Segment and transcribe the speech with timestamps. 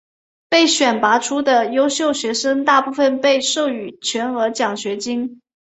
[0.49, 5.41] 被选拔出的优秀学生大部分被授予全额奖学金。